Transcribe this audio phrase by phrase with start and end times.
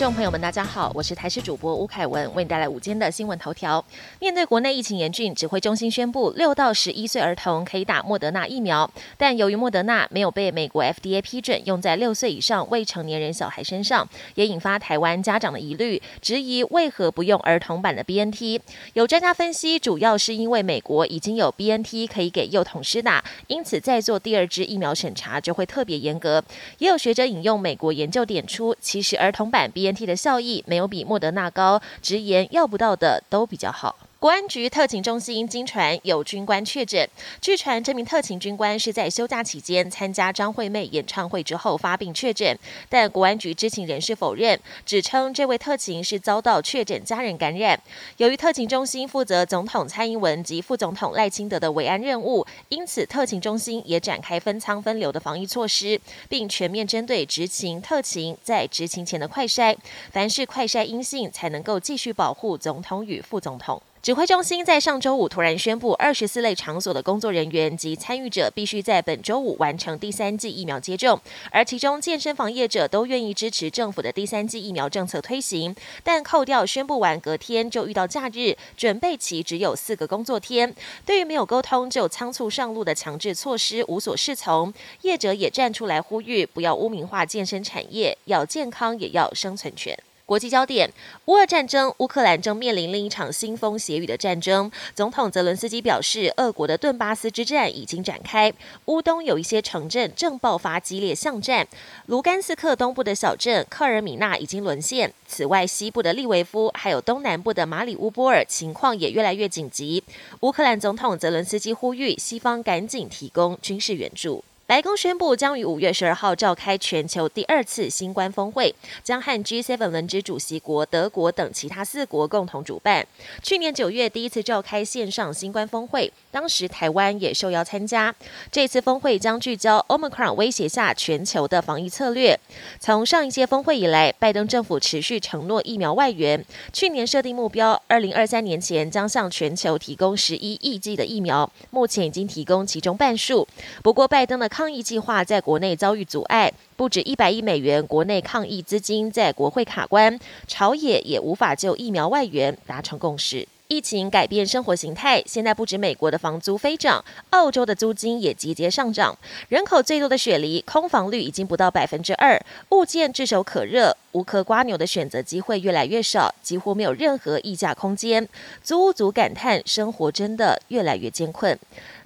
[0.00, 3.84] 众朋友们，大家好，我是台视主播吴凯文，为你带来午间的新闻头条。
[4.18, 18.58] 面对国内疫情严峻，指挥中心宣布，六到十一岁儿童可以打莫德纳疫苗，但由于莫德纳没有被美国 FDA 批准用在六岁以上未成年人小孩身上，也引发台湾家长的疑虑，质疑为何不用儿童版的 BNT。
[18.94, 26.42] 有专家分析，主要是因为美国已经有 BNT 可以给幼童施打，因此在做第二支疫苗审查就会特别严格。
[26.78, 33.96] 也有学者引用美国研究点出，其实儿童版 BN BNT 的效益没有比莫德纳高，直言要不到的都比较好。
[34.20, 37.08] 国安局特勤中心经传有军官确诊，
[37.40, 42.54] 据传这名特勤军官是在休假期间参加张惠妹演唱会之后发病确诊，
[42.90, 47.80] 但国安局知情人士否认，指称这位特勤是遭到确诊家人感染。
[48.18, 59.74] 由于特勤中心负责总统蔡英文及副总统赖清德的维安任务，因此特勤中心也展开分仓分流的防疫措施，并全面针对执勤特勤在执勤前的快筛，
[60.12, 63.80] 凡是快筛阴性才能够继续保护总统与副总统。
[64.02, 71.20] 指挥中心在上周五突然宣布，二十四类场所的工作人员及参与者必须在本周五完成第三剂疫苗接种，
[71.50, 89.94] 而其中健身房业者都愿意支持政府的第三剂疫苗政策推行，但扣掉宣布完隔天就遇到假日，准备期只有四个工作天，对于没有沟通就仓促上路的强制措施无所适从，业者也站出来呼吁，不要污名化健身产业，要健康也要生存权。
[90.30, 90.88] 国际焦点：
[91.24, 94.70] 乌俄战争，乌克兰正面临另一场腥风血雨的战争。
[94.94, 98.52] 总统泽伦斯基表示，俄国的顿巴斯之战已经展开，
[98.84, 101.66] 乌东有一些城镇正爆发激烈巷战。
[102.06, 105.12] 卢甘斯克东部的小镇科尔米纳已经沦陷。
[105.26, 110.04] 此外，西部的利维夫还有东南部的马里乌波尔情况也越来越紧急。
[110.42, 114.44] 乌克兰总统泽伦斯基呼吁西方赶紧提供军事援助。
[114.70, 123.04] 白宫宣布将于五月十二号召开全球第二次新冠峰会，将和 G7 轮值主席国德国等其他四国共同主办。
[123.42, 128.14] 去年九月第一次召开线上新冠峰会，当时台湾也受邀参加。
[128.52, 132.38] 这次峰会将聚焦 Omicron 威胁下全球的防疫策略。
[132.78, 143.48] 从上一届峰会以来，拜登政府持续承诺疫苗外援，去年设定目标，二零二三年前将向全球提供十一亿剂的疫苗，目前已经提供其中半数。
[143.82, 153.48] 不过，拜登的抗疫计划在国内遭遇阻碍，不止一百亿美元国内抗疫资金在国会卡关，朝野也无法就疫苗外援达成共识。
[153.70, 159.16] 疫情改变生活形态，现在不止美国的房租飞涨，澳洲的租金也节节上涨。
[159.48, 168.28] 人口最多的雪梨，空房率已经不到百分之二，物件炙手可热，无壳瓜牛的选择机会越来越少，几乎没有任何溢价空间。
[168.60, 171.56] 租屋族感叹，生活真的越来越艰困。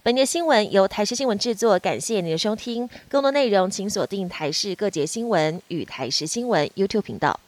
[0.03, 2.87] 本节新闻由台视新闻制作，感谢您的收听。
[3.09, 7.41] 更多内容请锁定台视各节新闻与台视新闻 YouTube 频道。